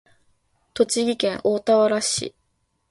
[0.73, 2.33] 栃木県大田原市